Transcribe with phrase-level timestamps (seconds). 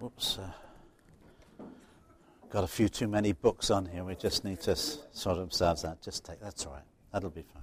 [0.00, 0.38] Whoops.
[0.38, 1.64] Uh,
[2.50, 4.04] got a few too many books on here.
[4.04, 6.00] We just need to sort ourselves out.
[6.02, 6.82] Just take that's all right.
[7.12, 7.62] That'll be fine.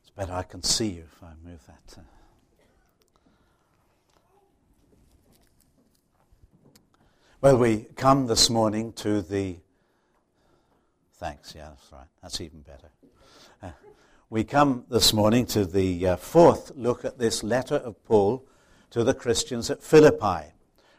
[0.00, 1.98] It's better I can see you if I move that.
[1.98, 2.02] Uh.
[7.42, 9.56] Well, we come this morning to the.
[11.16, 12.06] Thanks, yeah, that's right.
[12.22, 12.88] That's even better.
[13.62, 13.70] Uh,
[14.32, 18.42] we come this morning to the uh, fourth look at this letter of Paul
[18.88, 20.54] to the Christians at Philippi.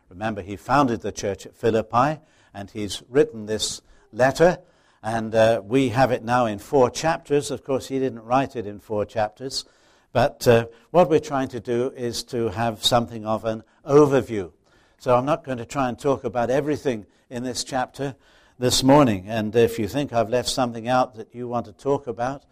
[0.07, 2.19] Remember, he founded the church at Philippi,
[2.53, 4.59] and he's written this letter,
[5.01, 7.49] and uh, we have it now in four chapters.
[7.49, 9.65] Of course, he didn't write it in four chapters,
[10.11, 14.51] but uh, what we're trying to do is to have something of an overview.
[14.99, 18.15] So I'm not going to try and talk about everything in this chapter
[18.59, 19.27] this morning.
[19.27, 22.43] And if you think I've left something out that you want to talk about,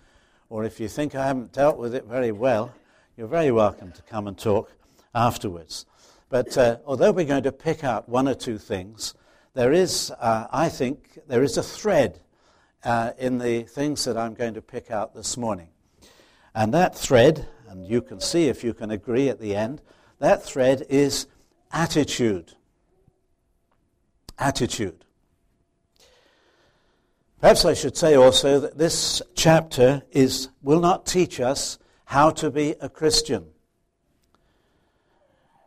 [0.51, 2.73] or if you think I haven't dealt with it very well,
[3.15, 4.69] you're very welcome to come and talk
[5.16, 5.85] afterwards.
[6.27, 9.13] But uh, although we're going to pick out one or two things,
[9.53, 12.19] there is, uh, I think, there is a thread
[12.83, 15.69] uh, in the things that I'm going to pick out this morning.
[16.53, 19.81] And that thread, and you can see if you can agree at the end,
[20.19, 21.27] that thread is
[21.71, 22.55] attitude.
[24.38, 25.05] Attitude.
[27.42, 32.52] Perhaps I should say also that this chapter is, will not teach us how to
[32.52, 33.48] be a Christian.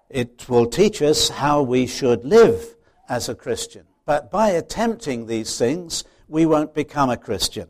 [0.08, 2.77] It will teach us how we should live
[3.08, 3.86] as a Christian.
[4.06, 7.69] But by attempting these things, we won't become a Christian.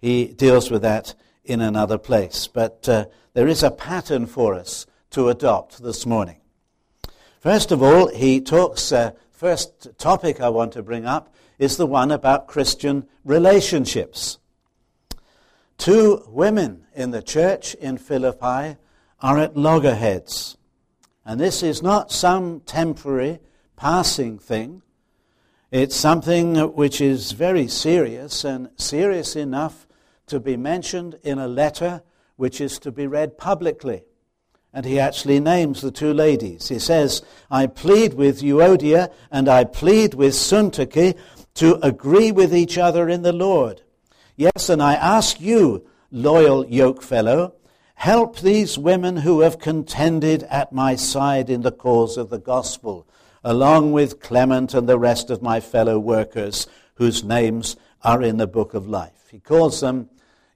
[0.00, 2.46] He deals with that in another place.
[2.46, 6.36] But uh, there is a pattern for us to adopt this morning.
[7.40, 11.86] First of all, he talks, uh, first topic I want to bring up is the
[11.86, 14.38] one about Christian relationships.
[15.76, 18.78] Two women in the church in Philippi
[19.20, 20.56] are at loggerheads.
[21.22, 23.40] And this is not some temporary,
[23.76, 24.80] passing thing.
[25.70, 29.86] It's something which is very serious and serious enough
[30.28, 32.02] to be mentioned in a letter
[32.36, 34.04] which is to be read publicly.
[34.72, 36.68] And he actually names the two ladies.
[36.68, 41.18] He says, I plead with Euodia and I plead with Syntyche
[41.54, 43.82] to agree with each other in the Lord.
[44.36, 47.54] Yes, and I ask you, loyal yoke fellow,
[47.94, 53.06] help these women who have contended at my side in the cause of the gospel,
[53.44, 58.46] along with Clement and the rest of my fellow workers whose names are in the
[58.46, 59.28] book of life.
[59.30, 60.08] He calls them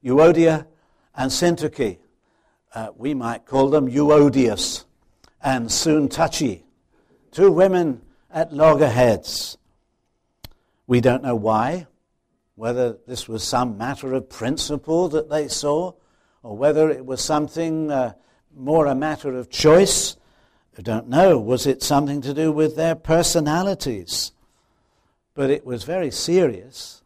[0.03, 0.66] Euodia
[1.15, 1.99] and Syntyche
[2.75, 4.84] uh, we might call them Euodias
[5.43, 6.62] and Syntyche,
[7.31, 9.56] two women at loggerheads.
[10.87, 11.87] We don't know why,
[12.56, 15.93] whether this was some matter of principle that they saw,
[16.43, 18.15] or whether it was something uh,
[18.55, 20.17] more a matter of choice.
[20.78, 21.39] I don't know.
[21.39, 24.33] Was it something to do with their personalities?
[25.34, 27.03] But it was very serious,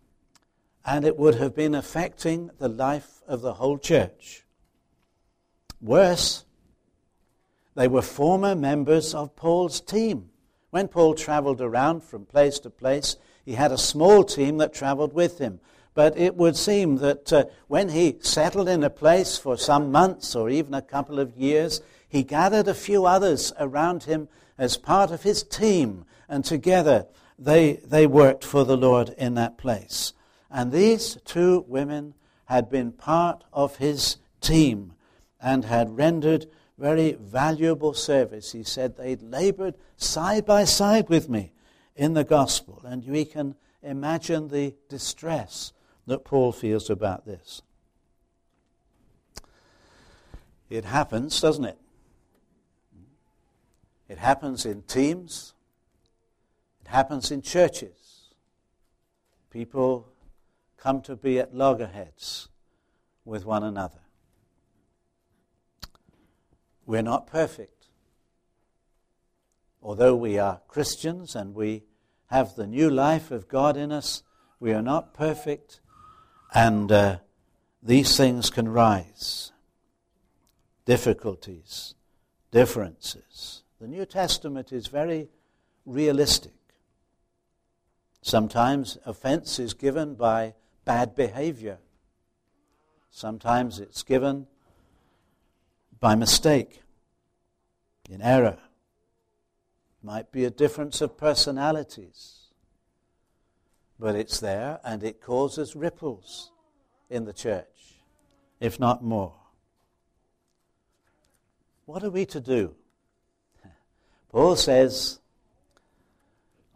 [0.85, 4.45] and it would have been affecting the life of the whole church.
[5.81, 6.45] Worse,
[7.77, 10.31] they were former members of Paul's team.
[10.71, 13.17] When Paul traveled around from place to place,
[13.49, 15.59] he had a small team that traveled with him.
[15.95, 20.37] But it would seem that uh, when he settled in a place for some months
[20.37, 24.29] or even a couple of years, he gathered a few others around him
[24.59, 27.07] as part of his team, and together
[27.39, 30.13] they, they worked for the Lord in that place.
[30.51, 32.13] And these two women
[32.45, 34.93] had been part of his team
[35.41, 36.45] and had rendered
[36.77, 38.53] very valuable service.
[38.53, 41.53] He said they'd labored side by side with me
[41.99, 42.81] in the gospel.
[42.85, 45.73] And we can imagine the distress
[46.07, 47.61] that Paul feels about this.
[50.71, 51.79] It happens, doesn't it?
[54.09, 55.55] It happens in teams.
[56.81, 58.31] It happens in churches.
[59.51, 60.09] People
[60.77, 62.49] come to be at loggerheads
[63.25, 64.01] with one another.
[66.87, 67.79] We're not perfect.
[69.83, 71.85] Although we are Christians and we
[72.29, 74.23] have the new life of God in us,
[74.61, 75.81] we are not perfect,
[76.55, 77.19] and uh,
[77.83, 79.53] these things can rise.
[80.85, 81.95] Difficulties,
[82.51, 83.63] differences.
[83.81, 85.29] The New Testament is very
[85.87, 86.53] realistic.
[88.21, 90.55] Sometimes offense is given by
[90.85, 91.79] bad behavior.
[93.11, 94.47] Sometimes it's given
[95.99, 96.83] by mistake,
[98.09, 98.59] in error.
[100.03, 102.49] Might be a difference of personalities,
[103.99, 106.53] but it's there and it causes ripples
[107.11, 107.97] in the church,
[108.61, 109.35] if not more.
[111.87, 112.75] what are we to do?
[114.29, 115.19] Paul says,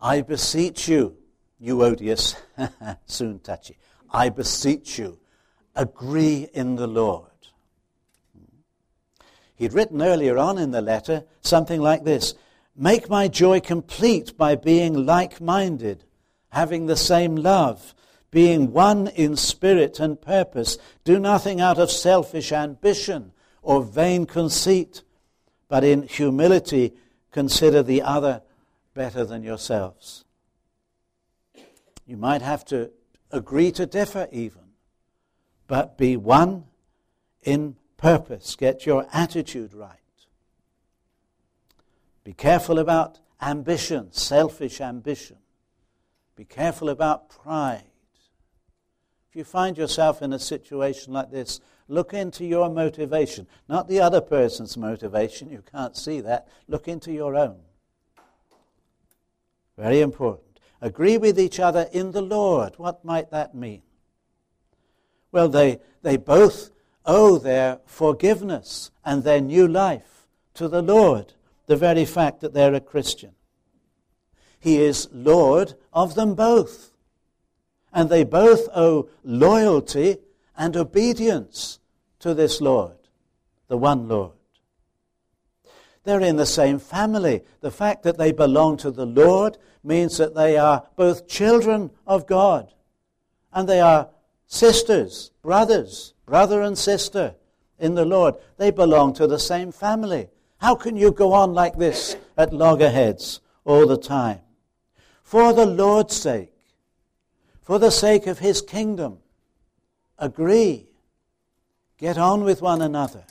[0.00, 1.16] I beseech you,
[1.62, 2.34] Euodias,
[3.06, 3.78] soon touchy,
[4.10, 5.20] I beseech you,
[5.76, 7.30] agree in the Lord.
[8.36, 8.56] Hmm.
[9.54, 12.34] He'd written earlier on in the letter something like this
[12.74, 16.04] Make my joy complete by being like minded,
[16.50, 17.94] having the same love,
[18.30, 20.78] being one in spirit and purpose.
[21.04, 23.32] Do nothing out of selfish ambition
[23.62, 25.02] or vain conceit,
[25.68, 26.94] but in humility
[27.30, 28.42] consider the other
[28.94, 30.24] better than yourselves.
[32.06, 32.90] You might have to
[33.30, 34.62] agree to differ, even,
[35.66, 36.64] but be one
[37.42, 38.56] in purpose.
[38.56, 40.01] Get your attitude right.
[42.24, 45.38] Be careful about ambition, selfish ambition.
[46.36, 47.84] Be careful about pride.
[49.30, 54.00] If you find yourself in a situation like this, look into your motivation, not the
[54.00, 55.50] other person's motivation.
[55.50, 56.48] You can't see that.
[56.68, 57.56] Look into your own.
[59.76, 60.60] Very important.
[60.80, 62.74] Agree with each other in the Lord.
[62.76, 63.82] What might that mean?
[65.30, 66.70] Well, they, they both
[67.06, 71.32] owe their forgiveness and their new life to the Lord,
[71.72, 73.32] the very fact that they're a Christian.
[74.60, 76.92] He is Lord of them both.
[77.94, 80.18] And they both owe loyalty
[80.54, 81.78] and obedience
[82.18, 82.98] to this Lord,
[83.68, 84.32] the one Lord.
[86.04, 87.40] They're in the same family.
[87.62, 92.26] The fact that they belong to the Lord means that they are both children of
[92.26, 92.70] God
[93.50, 94.10] and they are
[94.46, 97.34] sisters, brothers, brother and sister
[97.78, 98.34] in the Lord.
[98.58, 100.28] They belong to the same family.
[100.62, 104.38] How can you go on like this at loggerheads all the time?
[105.24, 106.52] For the Lord's sake,
[107.62, 109.18] for the sake of his kingdom,
[110.20, 110.86] agree.
[111.98, 113.24] Get on with one another.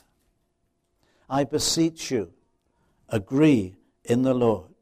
[1.30, 2.34] I beseech you
[3.08, 4.76] agree in the Lord.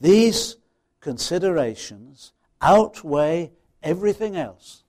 [0.00, 0.56] These
[1.00, 3.52] considerations outweigh
[3.84, 4.82] everything else.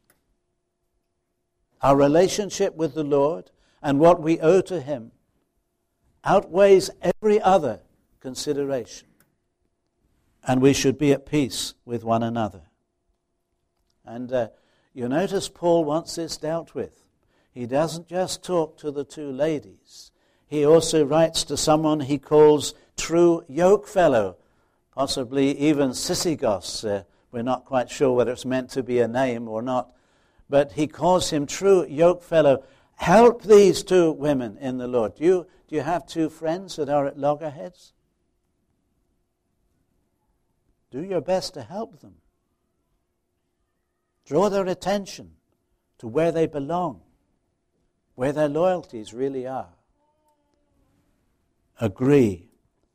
[1.83, 3.51] Our relationship with the Lord
[3.83, 5.11] and what we owe to Him
[6.23, 7.81] outweighs every other
[8.19, 9.07] consideration.
[10.43, 12.61] And we should be at peace with one another.
[14.05, 14.47] And uh,
[14.93, 17.03] you notice Paul wants this dealt with.
[17.53, 20.11] He doesn't just talk to the two ladies,
[20.51, 24.35] he also writes to someone he calls true yoke fellow,
[24.93, 26.83] possibly even Syzygos.
[26.83, 29.93] Uh, we're not quite sure whether it's meant to be a name or not.
[30.49, 32.65] But he calls him true yoke fellow.
[32.95, 35.13] Help these two women in the Lord.
[35.15, 37.93] You, do you have two friends that are at loggerheads?
[40.91, 42.15] Do your best to help them.
[44.25, 45.31] Draw their attention
[45.99, 46.99] to where they belong,
[48.15, 49.69] where their loyalties really are
[51.79, 52.49] agree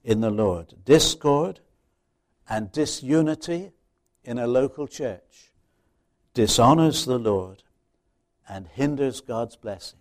[0.04, 0.74] in the Lord.
[0.84, 1.60] Discord
[2.46, 3.72] and disunity
[4.22, 5.50] in a local church
[6.34, 7.62] dishonors the Lord
[8.46, 9.98] and hinders God's blessing.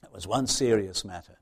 [0.00, 1.38] That was one serious matter.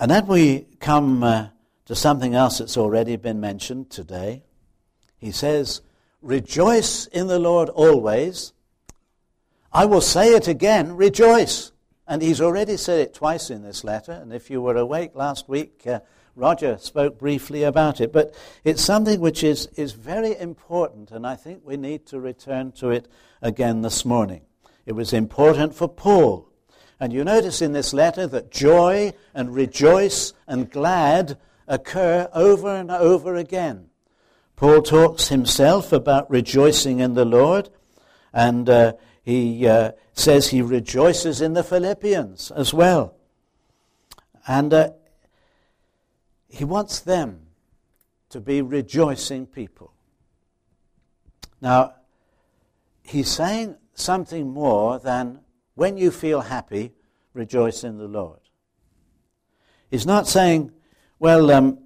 [0.00, 1.48] And then we come uh,
[1.84, 4.44] to something else that's already been mentioned today.
[5.18, 5.82] He says,
[6.22, 8.54] Rejoice in the Lord always.
[9.70, 11.72] I will say it again, rejoice.
[12.08, 14.12] And he's already said it twice in this letter.
[14.12, 16.00] And if you were awake last week, uh,
[16.34, 18.10] Roger spoke briefly about it.
[18.10, 22.72] But it's something which is, is very important, and I think we need to return
[22.72, 23.06] to it
[23.42, 24.40] again this morning.
[24.86, 26.49] It was important for Paul.
[27.00, 32.90] And you notice in this letter that joy and rejoice and glad occur over and
[32.90, 33.88] over again.
[34.54, 37.70] Paul talks himself about rejoicing in the Lord,
[38.34, 38.92] and uh,
[39.22, 43.14] he uh, says he rejoices in the Philippians as well.
[44.46, 44.90] And uh,
[46.48, 47.46] he wants them
[48.28, 49.94] to be rejoicing people.
[51.62, 51.94] Now,
[53.02, 55.40] he's saying something more than
[55.80, 56.92] when you feel happy,
[57.32, 58.40] rejoice in the Lord.
[59.90, 60.72] He's not saying,
[61.18, 61.78] well, um,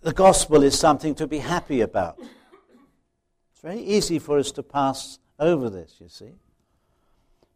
[0.00, 2.20] the gospel is something to be happy about.
[2.20, 6.36] It's very easy for us to pass over this, you see.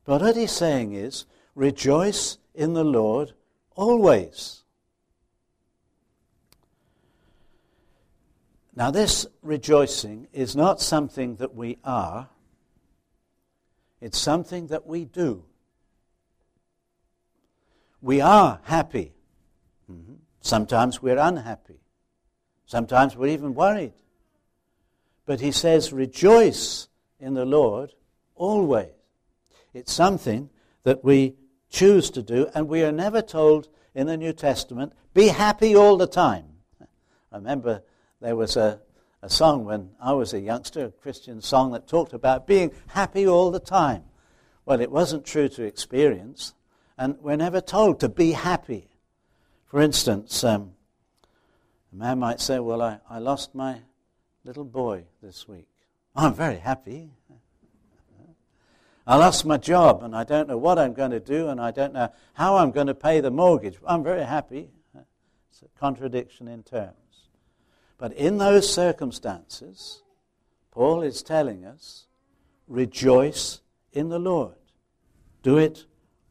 [0.04, 3.34] But what he's saying is, rejoice in the Lord
[3.76, 4.64] always.
[8.74, 12.28] Now, this rejoicing is not something that we are,
[14.04, 15.46] it's something that we do.
[18.02, 19.14] We are happy.
[19.90, 20.16] Mm-hmm.
[20.42, 21.80] Sometimes we're unhappy.
[22.66, 23.94] Sometimes we're even worried.
[25.24, 27.94] But he says, rejoice in the Lord
[28.34, 28.92] always.
[29.72, 30.50] It's something
[30.82, 31.36] that we
[31.70, 35.96] choose to do, and we are never told in the New Testament, be happy all
[35.96, 36.44] the time.
[37.32, 37.82] I remember
[38.20, 38.82] there was a,
[39.24, 43.26] a song when I was a youngster, a Christian song that talked about being happy
[43.26, 44.04] all the time.
[44.66, 46.52] Well, it wasn't true to experience,
[46.98, 48.90] and we're never told to be happy.
[49.64, 50.74] For instance, um,
[51.90, 53.78] a man might say, Well, I, I lost my
[54.44, 55.68] little boy this week.
[56.14, 57.10] I'm very happy.
[59.06, 61.70] I lost my job and I don't know what I'm going to do and I
[61.70, 63.78] don't know how I'm going to pay the mortgage.
[63.86, 64.68] I'm very happy.
[65.50, 67.03] It's a contradiction in terms.
[68.04, 70.02] But in those circumstances,
[70.70, 72.04] Paul is telling us
[72.68, 73.62] rejoice
[73.94, 74.56] in the Lord.
[75.42, 75.86] Do it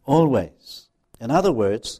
[0.05, 0.89] always.
[1.19, 1.99] In other words,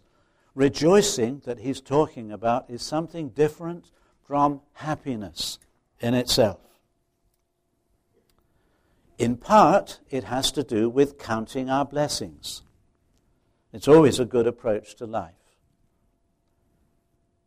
[0.53, 3.89] rejoicing that he's talking about is something different
[4.27, 5.57] from happiness
[5.99, 6.59] in itself.
[9.17, 12.61] In part, it has to do with counting our blessings.
[13.73, 15.33] It's always a good approach to life.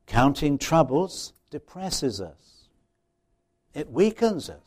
[0.06, 2.68] Counting troubles depresses us,
[3.74, 4.60] it weakens us.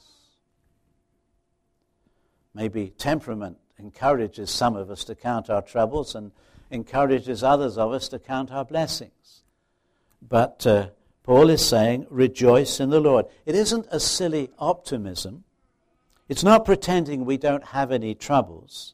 [2.53, 6.31] Maybe temperament encourages some of us to count our troubles and
[6.71, 9.43] encourages others of us to count our blessings.
[10.21, 10.89] But uh,
[11.23, 13.25] Paul is saying, rejoice in the Lord.
[13.45, 15.43] It isn't a silly optimism.
[16.27, 18.93] It's not pretending we don't have any troubles,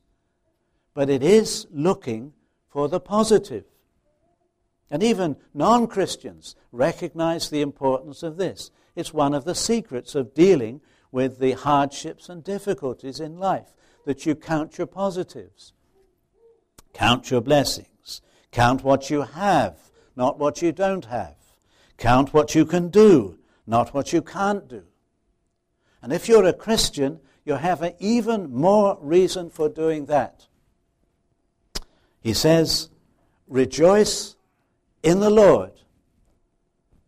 [0.94, 2.34] but it is looking
[2.70, 3.66] for the positive.
[4.90, 8.72] And even non Christians recognize the importance of this.
[8.96, 13.74] It's one of the secrets of dealing with the hardships and difficulties in life
[14.06, 15.74] that you count your positives,
[16.94, 19.78] count your blessings, count what you have,
[20.16, 21.36] not what you don't have,
[21.98, 24.84] count what you can do, not what you can't do.
[26.02, 30.48] And if you're a Christian, you have an even more reason for doing that.
[32.22, 32.90] He says,
[33.48, 34.35] Rejoice
[35.06, 35.72] in the Lord.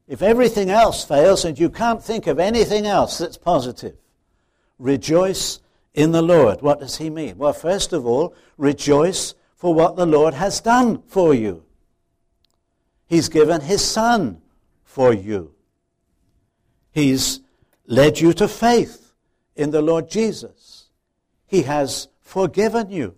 [0.07, 3.97] If everything else fails and you can't think of anything else that's positive,
[4.79, 5.59] rejoice
[5.93, 6.61] in the Lord.
[6.61, 7.37] What does he mean?
[7.37, 11.63] Well, first of all, rejoice for what the Lord has done for you.
[13.07, 14.41] He's given his Son
[14.83, 15.53] for you.
[16.91, 17.41] He's
[17.87, 19.13] led you to faith
[19.55, 20.85] in the Lord Jesus.
[21.47, 23.15] He has forgiven you.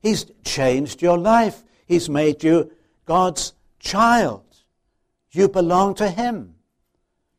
[0.00, 1.62] He's changed your life.
[1.86, 2.72] He's made you
[3.04, 4.44] God's child.
[5.30, 6.54] You belong to Him.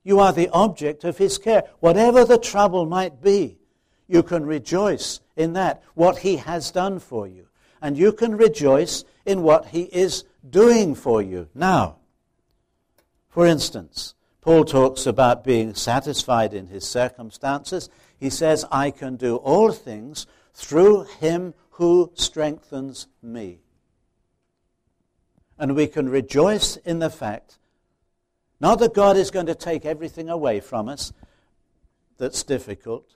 [0.03, 1.63] You are the object of His care.
[1.79, 3.57] Whatever the trouble might be,
[4.07, 7.47] you can rejoice in that, what He has done for you.
[7.81, 11.97] And you can rejoice in what He is doing for you now.
[13.29, 17.89] For instance, Paul talks about being satisfied in his circumstances.
[18.15, 23.64] He says, I can do all things through him who strengthens me.
[25.57, 27.57] And we can rejoice in the fact,
[28.59, 31.13] not that God is going to take everything away from us
[32.17, 33.15] that's difficult,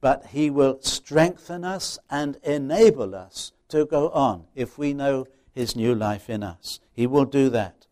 [0.00, 5.76] but he will strengthen us and enable us to go on if we know his
[5.76, 6.80] new life in us.
[6.92, 7.86] He will do that.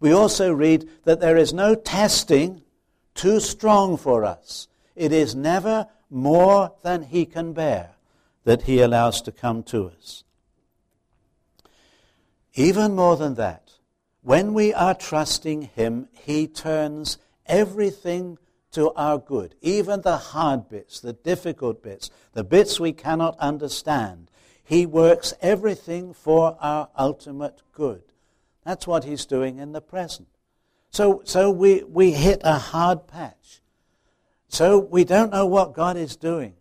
[0.00, 2.62] We also read that there is no testing
[3.14, 4.68] too strong for us.
[4.94, 7.90] It is never more than he can bear
[8.44, 10.24] that he allows to come to us.
[12.54, 13.72] Even more than that,
[14.22, 18.38] when we are trusting him, he turns everything
[18.72, 24.30] to our good, even the hard bits, the difficult bits, the bits we cannot understand.
[24.64, 28.02] He works everything for our ultimate good.
[28.64, 30.28] That's what he's doing in the present.
[30.90, 33.60] So, so we, we hit a hard patch.
[34.48, 36.54] So we don't know what God is doing.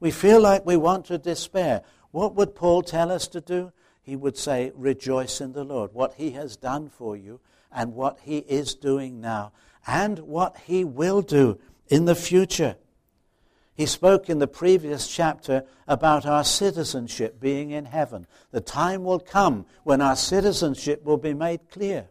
[0.00, 1.82] We feel like we want to despair.
[2.12, 3.72] What would Paul tell us to do?
[4.08, 8.20] He would say, Rejoice in the Lord, what he has done for you, and what
[8.22, 9.52] he is doing now,
[9.86, 12.76] and what he will do in the future.
[13.74, 18.26] He spoke in the previous chapter about our citizenship being in heaven.
[18.50, 22.08] The time will come when our citizenship will be made clear.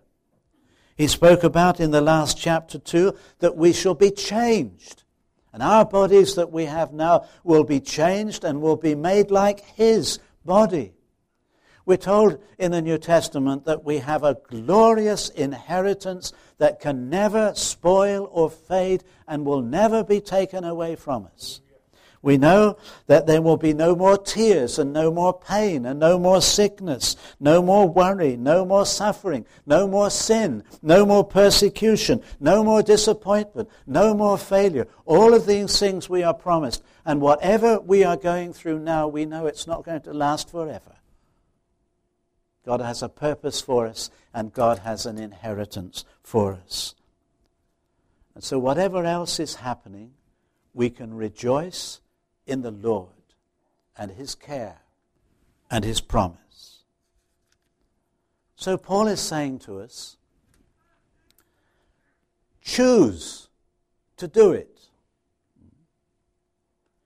[0.95, 5.03] He spoke about in the last chapter too that we shall be changed.
[5.51, 9.61] And our bodies that we have now will be changed and will be made like
[9.61, 10.93] His body.
[11.87, 17.53] We're told in the New Testament that we have a glorious inheritance that can never
[17.55, 21.61] spoil or fade and will never be taken away from us.
[22.21, 22.75] We know
[23.05, 27.15] that there will be no more tears and no more pain and no more sickness,
[27.39, 33.69] no more worry, no more suffering, no more sin, no more persecution, no more disappointment,
[33.85, 34.89] no more failure.
[35.05, 36.83] All of these things we are promised.
[37.05, 40.96] And whatever we are going through now, we know it's not going to last forever.
[42.67, 46.95] God has a purpose for us, and God has an inheritance for us.
[48.35, 50.11] And so, whatever else is happening,
[50.73, 52.01] we can rejoice
[52.45, 53.07] in the Lord
[53.97, 54.79] and His care
[55.71, 56.83] and His promise.
[58.57, 60.17] So, Paul is saying to us
[62.61, 63.47] choose
[64.17, 64.89] to do it.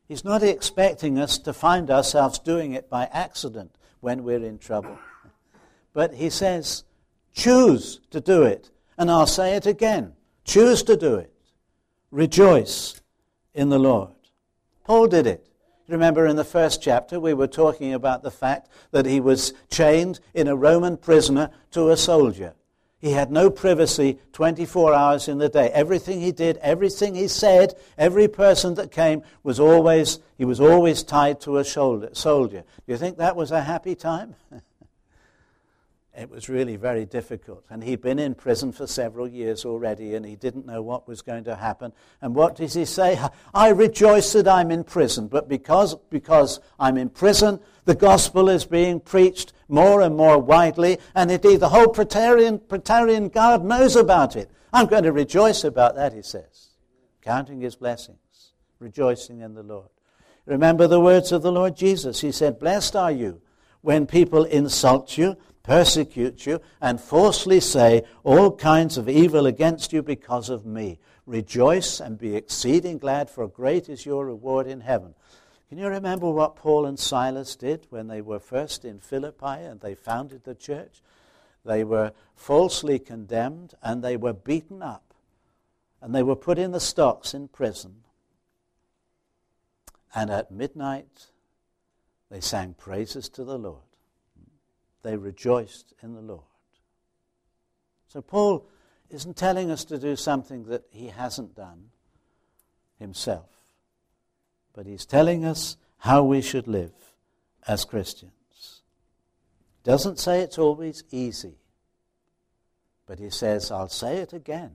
[0.08, 4.98] He's not expecting us to find ourselves doing it by accident when we're in trouble.
[5.94, 6.84] But he says,
[7.34, 8.70] choose to do it.
[8.98, 11.32] And I'll say it again choose to do it.
[12.12, 13.02] Rejoice
[13.54, 14.10] in the Lord.
[14.84, 15.48] Paul did it.
[15.88, 20.20] Remember in the first chapter, we were talking about the fact that he was chained
[20.34, 22.54] in a Roman prisoner to a soldier.
[23.00, 25.70] He had no privacy 24 hours in the day.
[25.74, 31.04] Everything he did, everything he said, every person that came was always, he was always
[31.04, 32.64] tied to a shoulder, soldier.
[32.86, 34.36] Do you think that was a happy time?
[36.14, 37.64] it was really very difficult.
[37.70, 41.22] And he'd been in prison for several years already and he didn't know what was
[41.22, 41.94] going to happen.
[42.22, 43.18] And what does he say?
[43.54, 48.66] I rejoice that I'm in prison, but because, because I'm in prison, the gospel is
[48.66, 54.36] being preached more and more widely, and indeed the whole Praetorian, Praetorian Guard knows about
[54.36, 54.52] it.
[54.74, 56.72] I'm going to rejoice about that, he says,
[57.22, 59.88] counting his blessings, rejoicing in the Lord.
[60.46, 62.20] Remember the words of the Lord Jesus.
[62.20, 63.42] He said, Blessed are you
[63.82, 70.02] when people insult you persecute you, and falsely say all kinds of evil against you
[70.02, 71.00] because of me.
[71.26, 75.14] Rejoice and be exceeding glad, for great is your reward in heaven.
[75.70, 79.80] Can you remember what Paul and Silas did when they were first in Philippi and
[79.80, 81.02] they founded the church?
[81.64, 85.14] They were falsely condemned and they were beaten up
[86.02, 88.04] and they were put in the stocks in prison.
[90.14, 91.28] And at midnight,
[92.30, 93.91] they sang praises to the Lord
[95.04, 96.42] they rejoiced in the Lord.
[98.08, 98.68] So Paul
[99.10, 101.90] isn't telling us to do something that he hasn't done
[103.00, 103.50] himself,
[104.74, 106.94] but he's telling us how we should live
[107.68, 108.82] as Christians.
[109.84, 111.56] Doesn't say it's always easy,
[113.06, 114.72] but he says, I'll say it again.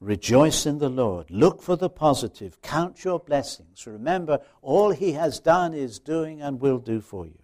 [0.00, 1.30] Rejoice in the Lord.
[1.30, 2.62] Look for the positive.
[2.62, 3.86] Count your blessings.
[3.86, 7.38] Remember, all he has done is doing and will do for you.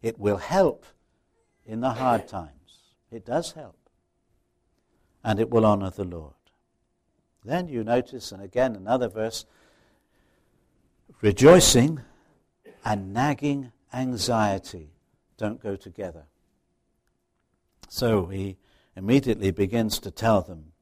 [0.00, 0.86] It will help
[1.66, 2.50] in the hard times.
[3.10, 3.76] It does help.
[5.24, 6.34] And it will honor the Lord.
[7.44, 9.44] Then you notice, and again another verse,
[11.20, 12.00] rejoicing
[12.84, 14.90] and nagging anxiety
[15.36, 16.24] don't go together.
[17.88, 18.56] So he
[18.96, 20.72] immediately begins to tell them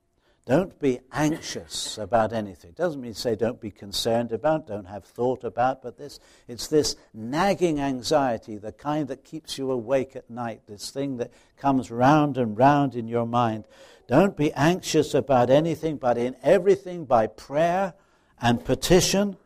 [0.47, 2.71] don't be anxious about anything.
[2.71, 6.67] It doesn't mean say don't be concerned about, don't have thought about, but this it's
[6.67, 11.91] this nagging anxiety, the kind that keeps you awake at night, this thing that comes
[11.91, 13.65] round and round in your mind.
[14.07, 17.95] Don't be anxious about anything, but in everything by prayer
[18.39, 19.39] and petition,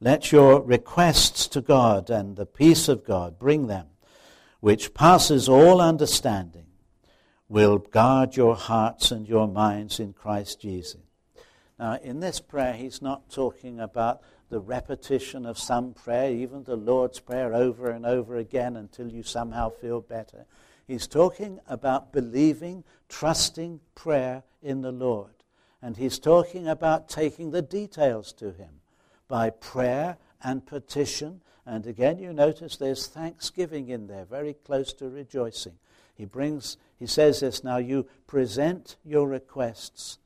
[0.00, 3.88] let your requests to God and the peace of God bring them,
[4.60, 6.67] which passes all understanding
[7.48, 11.00] will guard your hearts and your minds in Christ Jesus.
[11.78, 16.76] Now, in this prayer, he's not talking about the repetition of some prayer, even the
[16.76, 20.46] Lord's Prayer over and over again until you somehow feel better.
[20.86, 25.32] He's talking about believing, trusting prayer in the Lord.
[25.80, 28.80] And he's talking about taking the details to him
[29.28, 31.42] by prayer and petition.
[31.64, 35.74] And again, you notice there's thanksgiving in there, very close to rejoicing.
[36.18, 40.18] He brings he says this now you present your requests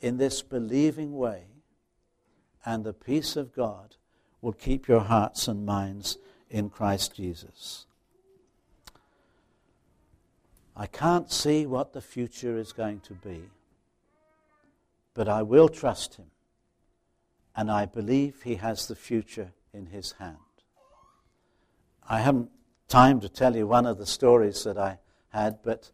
[0.00, 1.44] in this believing way,
[2.66, 3.94] and the peace of God
[4.42, 6.18] will keep your hearts and minds
[6.50, 7.86] in Christ Jesus.
[10.76, 13.42] I can't see what the future is going to be,
[15.14, 16.32] but I will trust Him,
[17.54, 20.38] and I believe He has the future in His hand.
[22.08, 22.50] I haven't
[22.88, 24.98] time to tell you one of the stories that I
[25.30, 25.90] had, but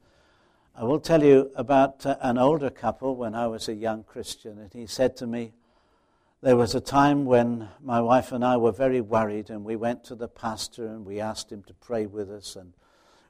[0.75, 4.59] I will tell you about uh, an older couple when I was a young Christian.
[4.59, 5.55] And he said to me,
[6.43, 10.05] There was a time when my wife and I were very worried, and we went
[10.05, 12.57] to the pastor and we asked him to pray with us.
[12.57, 12.75] And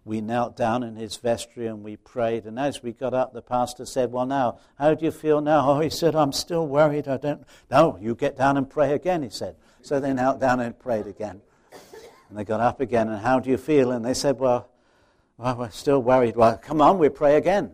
[0.04, 2.44] we knelt down in his vestry and we prayed.
[2.46, 5.70] And as we got up, the pastor said, Well, now, how do you feel now?
[5.70, 7.06] Oh, he said, I'm still worried.
[7.06, 7.44] I don't.
[7.70, 9.56] No, you get down and pray again, he said.
[9.82, 11.42] So they knelt down and prayed again.
[12.28, 13.92] And they got up again, and how do you feel?
[13.92, 14.68] And they said, Well,
[15.38, 16.37] well, we're still worried.
[16.37, 17.72] Well, come on, we pray again.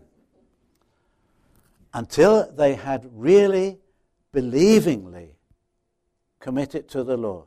[1.94, 3.78] Until they had really,
[4.32, 5.36] believingly
[6.40, 7.46] committed to the Lord.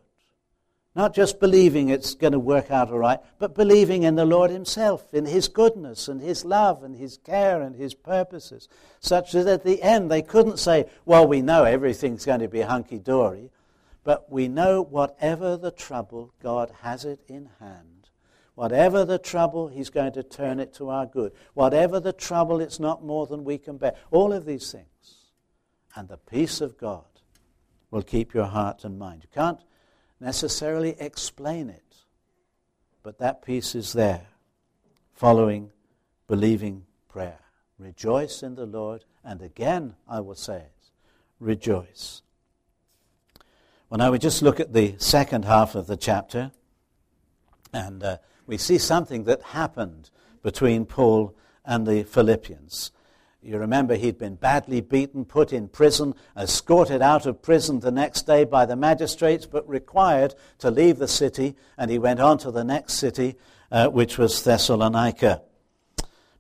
[0.95, 4.49] Not just believing it's going to work out all right, but believing in the Lord
[4.49, 8.69] Himself, in His goodness and His love and His care and His purposes,
[9.01, 12.62] such that at the end they couldn't say, well, we know everything's going to be
[12.62, 13.51] hunky dory,
[14.06, 17.94] but we know whatever the trouble, God has it in hand.
[18.55, 21.33] Whatever the trouble, He's going to turn it to our good.
[21.53, 23.95] Whatever the trouble, it's not more than we can bear.
[24.11, 24.87] All of these things.
[25.95, 27.05] And the peace of God
[27.91, 29.23] will keep your heart and mind.
[29.23, 29.59] You can't
[30.19, 31.95] necessarily explain it,
[33.03, 34.27] but that peace is there,
[35.13, 35.71] following
[36.27, 37.39] believing prayer.
[37.77, 40.71] Rejoice in the Lord, and again I will say it
[41.39, 42.21] rejoice.
[43.89, 46.51] Well, now we just look at the second half of the chapter,
[47.71, 50.10] and uh, we see something that happened
[50.41, 52.91] between Paul and the Philippians.
[53.41, 58.23] You remember he'd been badly beaten, put in prison, escorted out of prison the next
[58.23, 62.49] day by the magistrates, but required to leave the city, and he went on to
[62.49, 63.36] the next city,
[63.71, 65.43] uh, which was Thessalonica.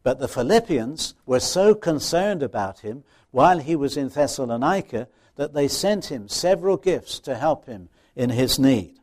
[0.01, 5.67] But the Philippians were so concerned about him while he was in Thessalonica that they
[5.67, 8.99] sent him several gifts to help him in his need.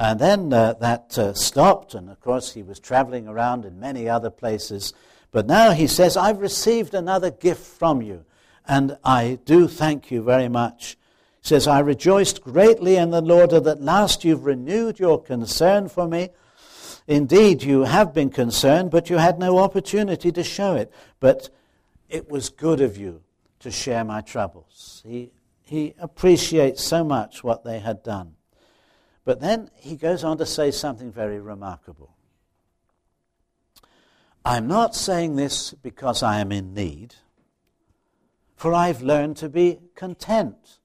[0.00, 4.08] And then uh, that uh, stopped, and of course he was traveling around in many
[4.08, 4.92] other places
[5.32, 8.24] but now he says, I've received another gift from you,
[8.66, 10.96] and I do thank you very much.
[11.40, 15.88] He says, I rejoiced greatly in the Lord that at last you've renewed your concern
[15.88, 16.30] for me.
[17.06, 20.92] Indeed, you have been concerned, but you had no opportunity to show it.
[21.18, 21.48] But
[22.08, 23.22] it was good of you
[23.60, 25.02] to share my troubles.
[25.06, 25.30] He,
[25.62, 28.34] he appreciates so much what they had done.
[29.24, 32.16] But then he goes on to say something very remarkable.
[34.44, 37.16] I'm not saying this because I am in need,
[38.56, 40.78] for I've learned to be content,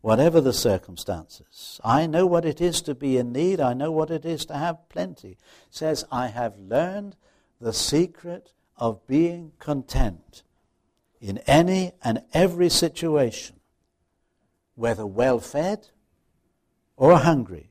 [0.00, 1.80] whatever the circumstances.
[1.82, 4.54] I know what it is to be in need, I know what it is to
[4.54, 5.30] have plenty.
[5.30, 5.38] It
[5.70, 7.16] says, I have learned
[7.60, 10.44] the secret of being content
[11.20, 13.56] in any and every situation,
[14.76, 15.88] whether well fed
[16.96, 17.69] or hungry,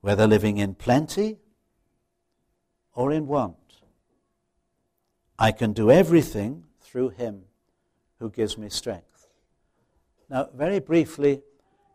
[0.00, 1.38] whether living in plenty
[2.94, 3.56] or in want.
[5.38, 7.42] I can do everything through him
[8.18, 9.28] who gives me strength.
[10.28, 11.42] Now, very briefly,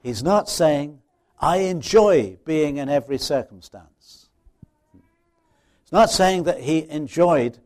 [0.02, 1.00] he's not saying,
[1.40, 4.30] I enjoy being in every circumstance.
[4.94, 7.60] He's not saying that he enjoyed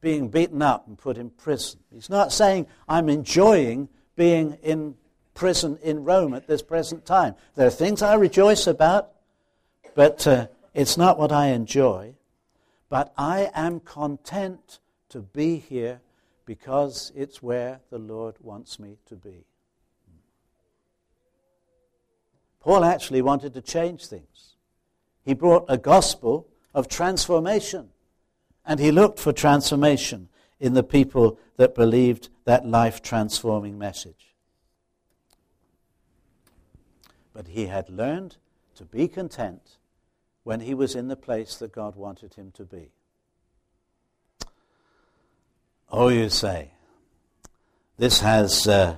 [0.00, 1.80] being beaten up and put in prison.
[1.92, 4.94] He's not saying, I'm enjoying being in
[5.34, 7.34] prison in Rome at this present time.
[7.56, 9.10] There are things I rejoice about,
[9.94, 12.14] but uh, it's not what I enjoy.
[12.88, 14.78] But I am content
[15.08, 16.00] to be here
[16.44, 19.46] because it's where the Lord wants me to be.
[22.60, 24.54] Paul actually wanted to change things.
[25.22, 27.90] He brought a gospel of transformation,
[28.66, 30.28] and he looked for transformation
[30.60, 34.34] in the people that believed that life transforming message.
[37.32, 38.36] But he had learned
[38.76, 39.76] to be content
[40.44, 42.92] when he was in the place that God wanted him to be.
[45.90, 46.72] Oh, you say,
[47.98, 48.96] this has uh,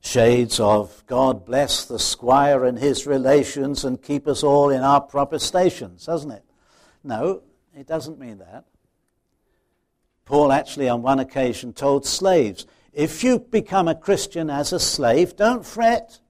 [0.00, 5.00] shades of God bless the squire and his relations and keep us all in our
[5.00, 6.44] proper stations, doesn't it?
[7.02, 7.42] No,
[7.76, 8.64] it doesn't mean that.
[10.24, 15.36] Paul actually, on one occasion, told slaves, if you become a Christian as a slave,
[15.36, 16.20] don't fret.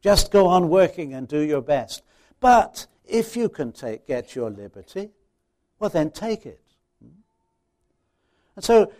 [0.00, 2.02] Just go on working and do your best.
[2.40, 5.10] But if you can take, get your liberty,
[5.78, 6.60] well, then take it.
[8.54, 8.92] And so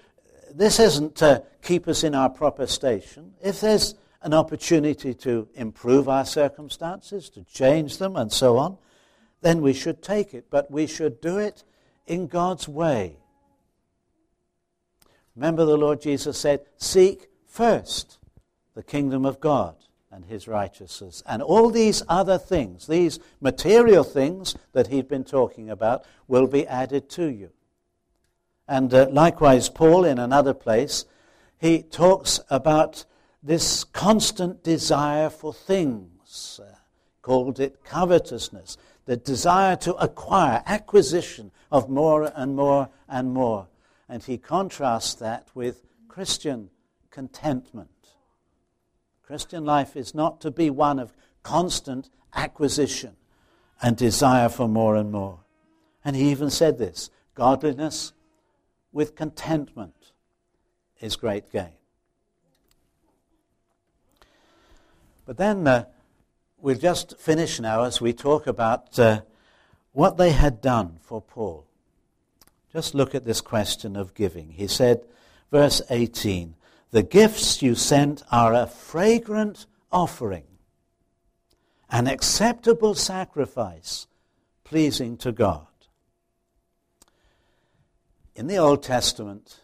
[0.55, 3.33] this isn't to keep us in our proper station.
[3.43, 8.77] If there's an opportunity to improve our circumstances, to change them, and so on,
[9.41, 10.47] then we should take it.
[10.51, 11.65] But we should do it
[12.07, 13.17] in God's way.
[15.35, 18.19] Remember, the Lord Jesus said, Seek first
[18.75, 19.77] the kingdom of God
[20.17, 21.23] and his righteousness.
[21.27, 26.67] And all these other things, these material things that he'd been talking about, will be
[26.67, 27.51] added to you.
[28.67, 31.05] And uh, likewise, Paul, in another place,
[31.59, 33.05] he talks about
[33.43, 36.77] this constant desire for things, uh,
[37.21, 43.69] called it covetousness, the desire to acquire, acquisition of more and more and more.
[44.09, 46.71] And he contrasts that with Christian
[47.11, 47.91] contentment.
[49.27, 51.13] Christian life is not to be one of
[51.43, 53.17] constant acquisition
[53.83, 55.41] and desire for more and more.
[56.05, 58.13] And he even said this godliness
[58.93, 60.13] with contentment
[61.01, 61.73] is great gain.
[65.27, 65.87] But then uh,
[66.59, 69.23] we'll just finish now as we talk about uh,
[69.93, 71.67] what they had done for Paul.
[72.73, 74.51] Just look at this question of giving.
[74.51, 75.03] He said,
[75.51, 76.55] verse 18,
[76.97, 80.47] The gifts you sent are a fragrant offering,
[81.91, 84.07] an acceptable sacrifice,
[84.65, 85.67] pleasing to God.
[88.35, 89.61] In the Old Testament,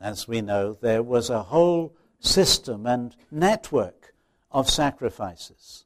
[0.00, 4.14] as we know, there was a whole system and network
[4.50, 5.84] of sacrifices.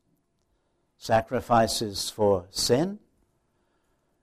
[0.99, 3.01] Sacrifices for sin,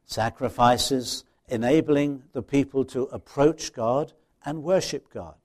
[0.06, 4.14] sacrifices enabling the people to approach God
[4.46, 5.36] and worship God.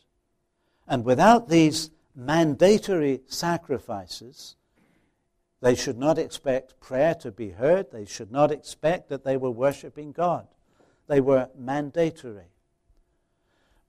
[0.88, 4.57] And without these mandatory sacrifices,
[5.61, 7.90] they should not expect prayer to be heard.
[7.90, 10.46] They should not expect that they were worshiping God.
[11.07, 12.53] They were mandatory.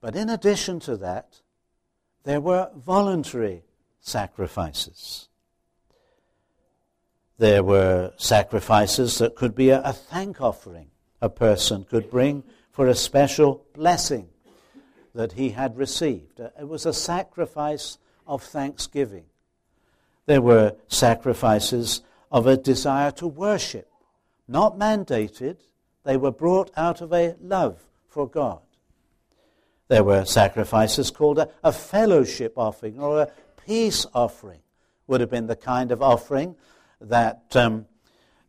[0.01, 1.41] But in addition to that,
[2.23, 3.63] there were voluntary
[4.01, 5.29] sacrifices.
[7.37, 12.95] There were sacrifices that could be a, thank offering a person could bring for a
[12.95, 14.29] special blessing
[15.13, 16.39] that he had received.
[16.39, 19.25] It was a sacrifice of thanksgiving.
[20.25, 23.89] There were sacrifices of a desire to worship,
[24.47, 25.57] not mandated,
[26.03, 28.61] they were brought out of a love for God.
[29.87, 33.31] There were sacrifices called a, a fellowship offering or a
[33.65, 34.59] peace offering,
[35.07, 36.55] would have been the kind of offering
[37.01, 37.85] that um,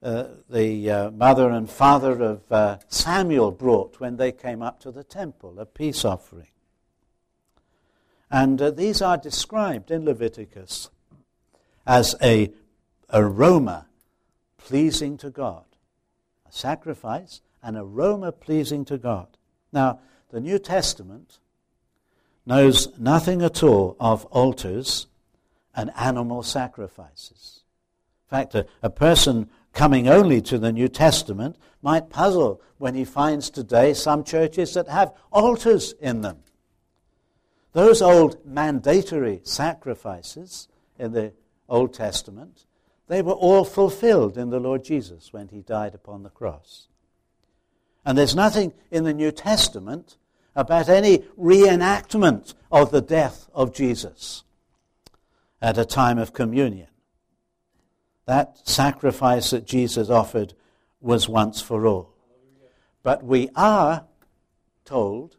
[0.03, 4.91] uh, the uh, mother and father of uh, Samuel brought when they came up to
[4.91, 6.49] the temple, a peace offering.
[8.31, 10.89] And uh, these are described in Leviticus
[11.87, 12.53] as a
[13.13, 13.87] aroma
[14.57, 15.65] pleasing to God,
[16.49, 19.27] a sacrifice, an aroma pleasing to God.
[19.73, 21.39] Now, the New Testament
[22.47, 25.09] knows nothing at all of altars
[25.75, 27.61] and animal sacrifices.
[28.31, 33.05] In fact, a, a person coming only to the New Testament might puzzle when he
[33.05, 36.39] finds today some churches that have altars in them.
[37.73, 41.33] Those old mandatory sacrifices in the
[41.69, 42.67] Old Testament,
[43.07, 46.89] they were all fulfilled in the Lord Jesus when he died upon the cross.
[48.05, 50.17] And there's nothing in the New Testament
[50.57, 54.43] about any reenactment of the death of Jesus
[55.63, 56.89] at a time of communion.
[58.31, 60.55] That sacrifice that Jesus offered
[61.01, 62.15] was once for all.
[63.03, 64.05] But we are
[64.85, 65.35] told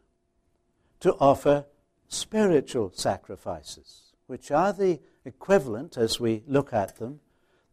[1.00, 1.68] to offer
[2.10, 7.22] spiritual sacrifices, which are the equivalent, as we look at them,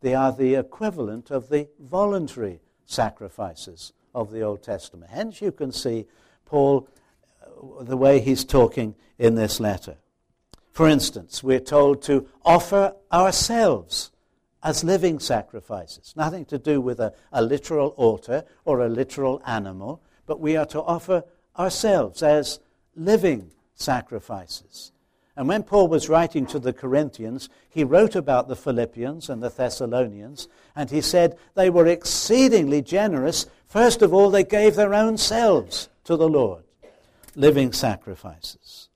[0.02, 5.10] they are the equivalent of the voluntary sacrifices of the Old Testament.
[5.10, 6.06] Hence, you can see
[6.44, 6.88] Paul,
[7.42, 9.96] uh, the way he's talking in this letter.
[10.70, 14.12] For instance, we're told to offer ourselves
[14.62, 16.14] as living sacrifices.
[16.16, 20.66] Nothing to do with a, a literal altar or a literal animal, but we are
[20.66, 21.24] to offer
[21.58, 22.60] ourselves as
[22.94, 24.92] living sacrifices.
[25.36, 29.50] And when Paul was writing to the Corinthians, he wrote about the Philippians and the
[29.50, 33.46] Thessalonians, and he said they were exceedingly generous.
[33.68, 36.64] First of all, they gave their own selves to the Lord,
[37.36, 38.88] living sacrifices.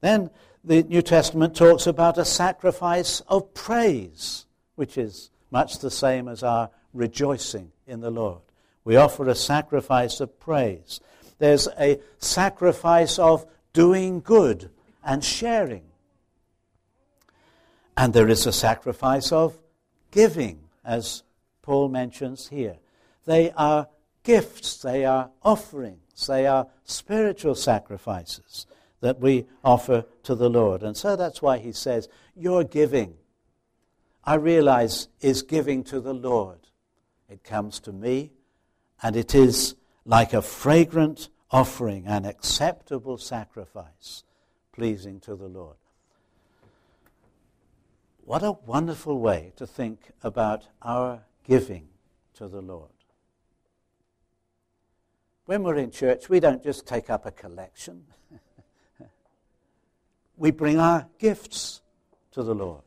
[0.00, 0.30] Then
[0.64, 4.46] the New Testament talks about a sacrifice of praise,
[4.78, 8.40] which is much the same as our rejoicing in the Lord.
[8.84, 11.00] We offer a sacrifice of praise.
[11.38, 14.70] There's a sacrifice of doing good
[15.04, 15.82] and sharing.
[17.96, 19.58] And there is a sacrifice of
[20.12, 21.24] giving, as
[21.62, 22.76] Paul mentions here.
[23.24, 23.88] They are
[24.22, 28.66] gifts, they are offerings, they are spiritual sacrifices
[29.00, 30.82] that we offer to the Lord.
[30.82, 33.14] And so that's why he says, Your giving,
[34.28, 36.58] I realize, is giving to the Lord.
[37.30, 38.32] It comes to me,
[39.02, 44.24] and it is like a fragrant offering, an acceptable sacrifice
[44.70, 45.78] pleasing to the Lord.
[48.26, 51.88] What a wonderful way to think about our giving
[52.34, 52.90] to the Lord.
[55.46, 58.04] When we're in church, we don't just take up a collection.
[60.36, 61.80] we bring our gifts
[62.32, 62.82] to the Lord.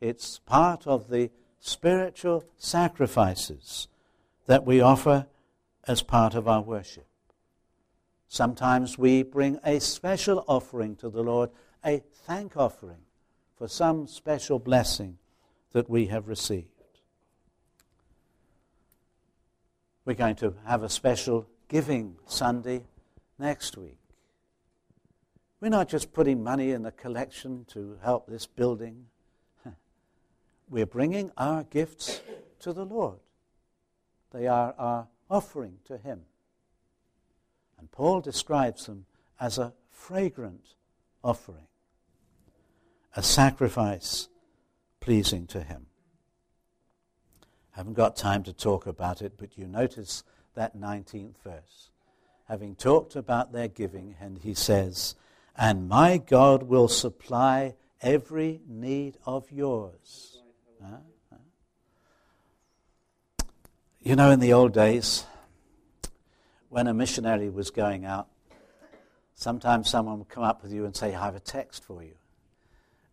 [0.00, 1.30] It's part of the
[1.60, 3.88] spiritual sacrifices
[4.46, 5.26] that we offer
[5.86, 7.06] as part of our worship.
[8.28, 11.50] Sometimes we bring a special offering to the Lord,
[11.84, 12.98] a thank offering
[13.56, 15.18] for some special blessing
[15.72, 16.68] that we have received.
[20.04, 22.84] We're going to have a special giving Sunday
[23.38, 23.98] next week.
[25.60, 29.06] We're not just putting money in the collection to help this building.
[30.70, 32.20] We're bringing our gifts
[32.60, 33.18] to the Lord.
[34.32, 36.22] They are our offering to Him.
[37.78, 39.06] And Paul describes them
[39.40, 40.74] as a fragrant
[41.22, 41.66] offering,
[43.14, 44.28] a sacrifice
[45.00, 45.86] pleasing to Him.
[47.74, 51.90] I haven't got time to talk about it, but you notice that 19th verse.
[52.48, 55.14] Having talked about their giving, and he says,
[55.54, 60.38] And my God will supply every need of yours.
[64.00, 65.24] You know, in the old days,
[66.70, 68.28] when a missionary was going out,
[69.34, 72.14] sometimes someone would come up with you and say, I have a text for you.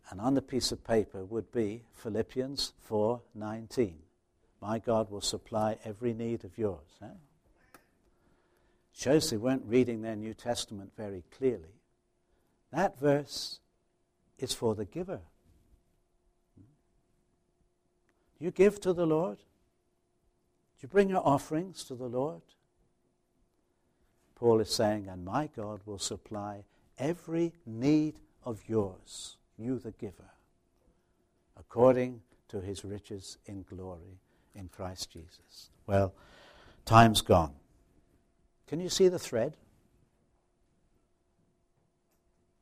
[0.08, 3.94] And on the piece of paper would be Philippians 4:19.
[4.60, 6.96] My God will supply every need of yours.
[7.00, 7.08] Huh?
[8.92, 11.80] Shows they weren't reading their New Testament very clearly.
[12.70, 13.60] That verse
[14.38, 15.20] is for the giver.
[18.38, 19.38] You give to the Lord?
[19.38, 22.42] Do you bring your offerings to the Lord?
[24.34, 26.64] Paul is saying, and my God will supply
[26.98, 30.30] every need of yours, you the giver,
[31.58, 34.20] according to his riches in glory
[34.54, 35.70] in Christ Jesus.
[35.86, 36.12] Well,
[36.84, 37.54] time's gone.
[38.66, 39.56] Can you see the thread?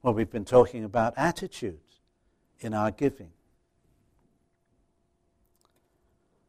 [0.02, 1.80] Well, we've been talking about attitude
[2.60, 3.30] in our giving.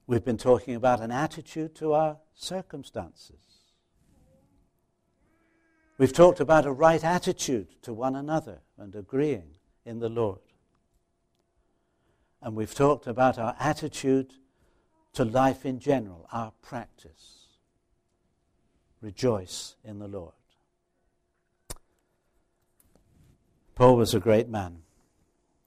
[0.07, 3.37] We've been talking about an attitude to our circumstances.
[5.97, 10.41] We've talked about a right attitude to one another and agreeing in the Lord.
[12.41, 14.33] And we've talked about our attitude
[15.13, 17.47] to life in general, our practice.
[19.01, 20.33] Rejoice in the Lord.
[23.73, 24.79] Paul was a great man.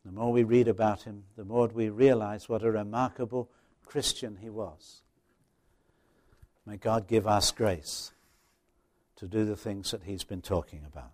[0.04, 3.50] The more we read about him, the more we realize what a remarkable
[3.88, 5.00] Christian he was.
[6.66, 8.12] May God give us grace
[9.16, 11.12] to do the things that he's been talking about.